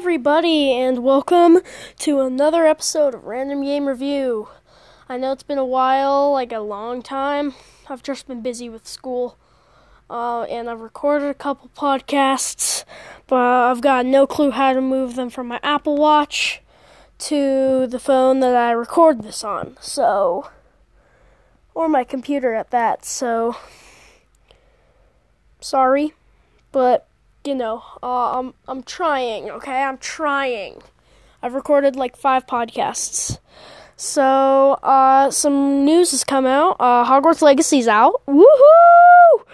[0.00, 1.60] everybody, and welcome
[1.98, 4.48] to another episode of Random Game Review.
[5.10, 7.52] I know it's been a while, like a long time.
[7.86, 9.36] I've just been busy with school,
[10.08, 12.84] uh, and I've recorded a couple podcasts,
[13.26, 16.62] but I've got no clue how to move them from my Apple Watch
[17.18, 19.76] to the phone that I record this on.
[19.82, 20.48] So,
[21.74, 23.04] or my computer at that.
[23.04, 23.54] So,
[25.60, 26.14] sorry,
[26.72, 27.06] but
[27.44, 29.50] you know, uh, I'm I'm trying.
[29.50, 30.82] Okay, I'm trying.
[31.42, 33.38] I've recorded like five podcasts.
[33.96, 36.76] So, uh, some news has come out.
[36.80, 38.22] Uh, Hogwarts Legacy's out.
[38.26, 39.44] Woohoo!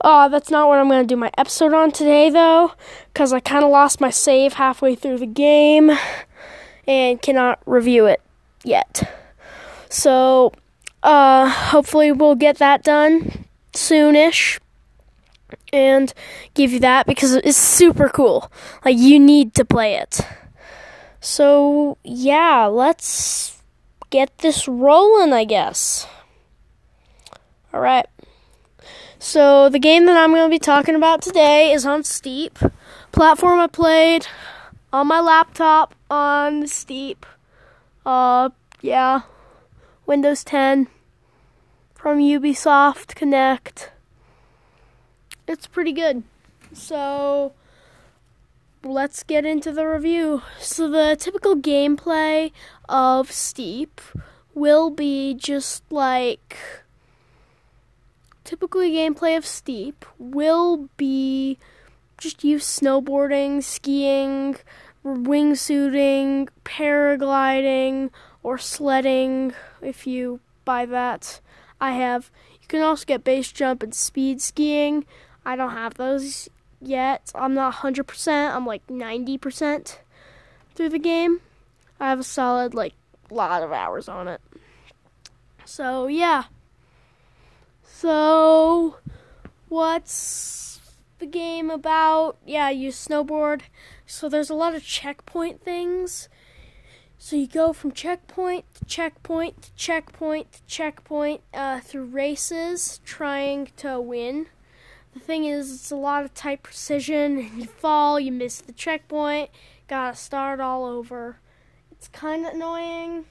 [0.00, 2.72] Uh, that's not what I'm going to do my episode on today, though,
[3.12, 5.92] because I kind of lost my save halfway through the game
[6.88, 8.20] and cannot review it
[8.64, 9.08] yet.
[9.88, 10.52] So,
[11.04, 14.58] uh, hopefully, we'll get that done soonish
[15.72, 16.12] and
[16.54, 18.50] give you that because it's super cool.
[18.84, 20.20] Like, you need to play it.
[21.20, 23.62] So, yeah, let's
[24.10, 26.06] get this rolling, I guess.
[27.72, 28.06] Alright.
[29.18, 32.58] So, the game that I'm going to be talking about today is on Steep.
[33.12, 34.26] Platform I played
[34.92, 37.24] on my laptop on Steep.
[38.04, 39.22] Uh, yeah.
[40.06, 40.88] Windows 10
[41.94, 43.92] from Ubisoft Connect.
[45.46, 46.22] It's pretty good.
[46.72, 47.52] So,
[48.82, 50.42] let's get into the review.
[50.58, 52.52] So, the typical gameplay
[52.88, 54.00] of Steep
[54.54, 56.56] will be just like.
[58.44, 61.58] Typically, gameplay of Steep will be
[62.18, 64.56] just use snowboarding, skiing,
[65.04, 68.10] wingsuiting, paragliding,
[68.42, 71.40] or sledding if you buy that.
[71.80, 72.30] I have.
[72.60, 75.04] You can also get base jump and speed skiing.
[75.44, 76.48] I don't have those
[76.80, 77.32] yet.
[77.34, 79.98] I'm not 100%, I'm like 90%
[80.74, 81.40] through the game.
[82.00, 82.94] I have a solid, like,
[83.30, 84.40] lot of hours on it.
[85.64, 86.44] So, yeah.
[87.84, 88.96] So,
[89.68, 90.80] what's
[91.18, 92.36] the game about?
[92.44, 93.62] Yeah, you snowboard.
[94.06, 96.28] So, there's a lot of checkpoint things.
[97.16, 103.68] So, you go from checkpoint to checkpoint to checkpoint to checkpoint uh, through races, trying
[103.76, 104.46] to win.
[105.12, 109.50] The thing is, it's a lot of tight precision, you fall, you miss the checkpoint,
[109.86, 111.36] gotta start all over.
[111.90, 113.26] It's kind of annoying.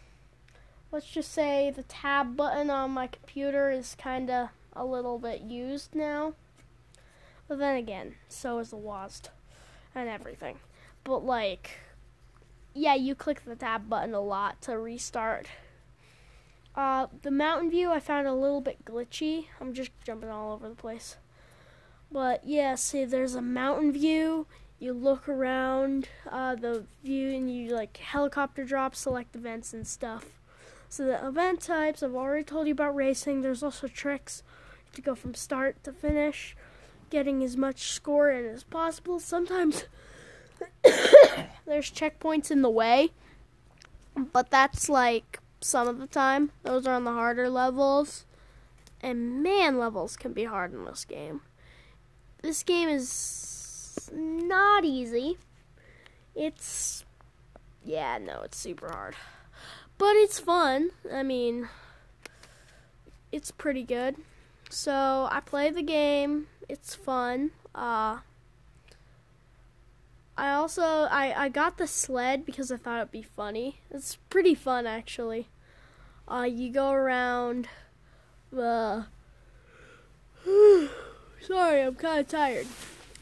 [0.92, 5.42] Let's just say the tab button on my computer is kind of a little bit
[5.42, 6.34] used now.
[7.48, 9.30] But then again, so is the WASD
[9.96, 10.60] and everything.
[11.04, 11.80] But like,
[12.74, 15.48] yeah, you click the tab button a lot to restart.
[16.76, 19.48] Uh, the mountain view I found a little bit glitchy.
[19.60, 21.18] I'm just jumping all over the place.
[22.12, 24.46] But yeah, see, there's a mountain view.
[24.80, 30.26] You look around uh, the view and you like helicopter drop, select events and stuff.
[30.90, 33.42] So the event types, I've already told you about racing.
[33.42, 34.44] There's also tricks
[34.94, 36.56] to go from start to finish,
[37.10, 39.20] getting as much score in as possible.
[39.20, 39.86] Sometimes
[40.84, 43.12] there's checkpoints in the way,
[44.34, 46.52] but that's like some of the time.
[46.64, 48.26] Those are on the harder levels.
[49.00, 51.42] And man, levels can be hard in this game
[52.42, 55.38] this game is not easy.
[56.36, 57.06] It's
[57.84, 59.16] yeah, no, it's super hard.
[59.98, 60.92] But it's fun.
[61.12, 61.70] I mean,
[63.32, 64.16] it's pretty good.
[64.70, 66.48] So, I play the game.
[66.70, 67.52] It's fun.
[67.76, 68.20] Uh
[70.38, 73.82] I also I I got the sled because I thought it'd be funny.
[73.90, 75.50] It's pretty fun actually.
[76.28, 77.68] Uh you go around
[78.52, 79.04] the uh,
[81.42, 82.68] Sorry, I'm kind of tired.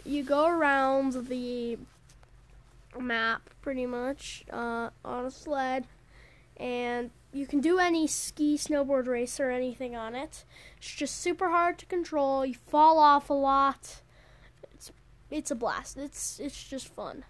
[0.05, 1.77] You go around the
[2.99, 5.87] map pretty much uh, on a sled,
[6.57, 10.43] and you can do any ski, snowboard race, or anything on it.
[10.77, 12.45] It's just super hard to control.
[12.45, 14.01] You fall off a lot.
[14.73, 14.91] It's
[15.31, 15.97] it's a blast.
[15.97, 17.23] It's it's just fun.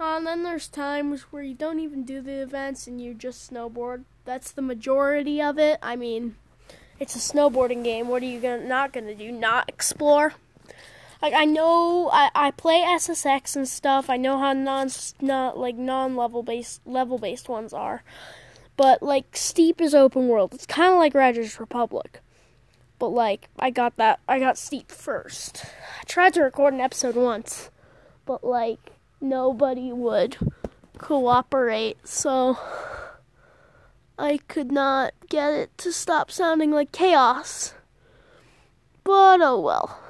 [0.00, 3.52] Uh, and then there's times where you don't even do the events and you just
[3.52, 4.04] snowboard.
[4.24, 5.78] That's the majority of it.
[5.82, 6.36] I mean,
[6.98, 8.08] it's a snowboarding game.
[8.08, 9.30] What are you gonna not gonna do?
[9.30, 10.34] Not explore?
[11.20, 14.08] Like I know I, I play SSX and stuff.
[14.08, 14.88] I know how non
[15.20, 18.02] not like non level based level based ones are,
[18.76, 20.54] but like Steep is open world.
[20.54, 22.20] It's kind of like Riders Republic,
[22.98, 25.64] but like I got that I got Steep first.
[26.00, 27.70] I tried to record an episode once,
[28.24, 30.36] but like nobody would
[30.98, 31.98] cooperate.
[32.06, 32.58] So
[34.18, 37.74] I could not get it to stop sounding like chaos.
[39.04, 40.00] But oh well.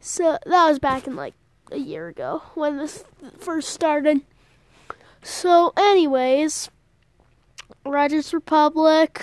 [0.00, 1.34] So that was back in like
[1.70, 3.04] a year ago when this
[3.38, 4.22] first started.
[5.22, 6.70] So, anyways,
[7.84, 9.22] Riders Republic.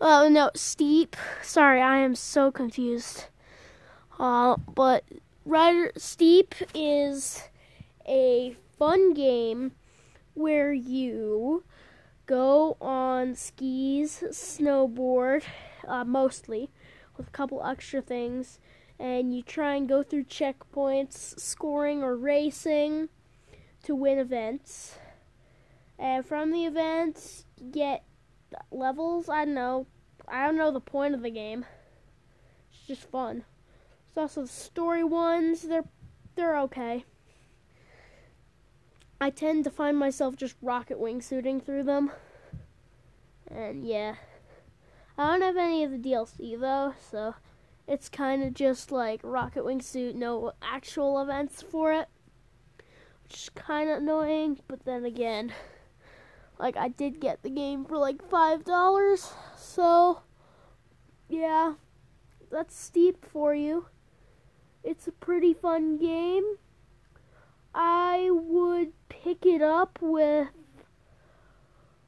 [0.00, 1.16] Oh no, Steep.
[1.42, 3.26] Sorry, I am so confused.
[4.18, 5.04] Uh, but
[5.46, 7.44] Rider Steep is
[8.06, 9.72] a fun game
[10.34, 11.64] where you
[12.30, 15.42] go on skis, snowboard,
[15.88, 16.70] uh, mostly,
[17.16, 18.60] with a couple extra things,
[19.00, 23.08] and you try and go through checkpoints, scoring or racing
[23.82, 24.96] to win events.
[25.98, 28.04] And from the events, get
[28.70, 29.28] levels.
[29.28, 29.88] I don't know.
[30.28, 31.66] I don't know the point of the game.
[32.70, 33.44] It's just fun.
[34.14, 35.62] There's also the story ones.
[35.62, 35.88] They're
[36.36, 37.04] they're okay.
[39.20, 42.10] I tend to find myself just rocket wingsuiting through them.
[43.46, 44.14] And yeah.
[45.18, 47.34] I don't have any of the DLC though, so
[47.86, 52.08] it's kind of just like rocket wingsuit, no actual events for it.
[53.24, 55.52] Which is kind of annoying, but then again,
[56.58, 60.22] like I did get the game for like $5, so
[61.28, 61.74] yeah.
[62.50, 63.86] That's steep for you.
[64.82, 66.56] It's a pretty fun game.
[67.74, 70.48] I would pick it up with.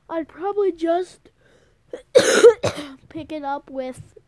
[0.08, 1.30] I'd probably just
[3.08, 4.18] pick it up with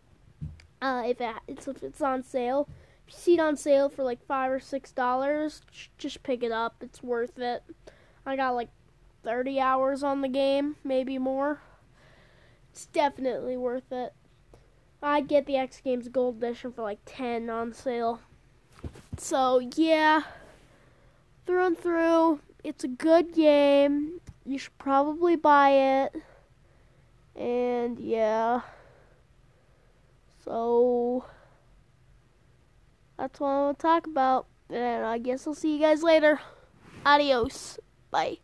[0.80, 2.68] uh, if it, it's if it's on sale.
[3.06, 5.62] If you see it on sale for like five or six dollars,
[5.98, 6.76] just pick it up.
[6.80, 7.62] It's worth it.
[8.24, 8.70] I got like
[9.22, 11.60] thirty hours on the game, maybe more.
[12.70, 14.14] It's definitely worth it.
[15.02, 18.20] I'd get the X Games Gold Edition for like ten on sale.
[19.16, 20.22] So yeah
[21.46, 22.40] through and through.
[22.62, 24.20] It's a good game.
[24.44, 26.22] You should probably buy it.
[27.36, 28.60] And yeah.
[30.44, 31.24] So
[33.18, 34.46] that's what I want to talk about.
[34.70, 36.40] And I guess I'll see you guys later.
[37.04, 37.78] Adios.
[38.10, 38.38] Bye.